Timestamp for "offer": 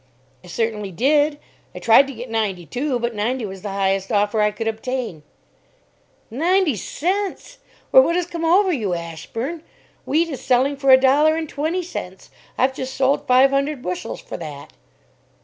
4.11-4.41